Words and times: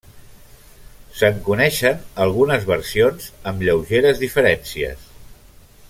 Se'n 1.19 1.35
coneixen 1.49 1.99
algunes 2.25 2.65
versions 2.71 3.29
amb 3.53 3.63
lleugeres 3.69 4.23
diferències. 4.27 5.07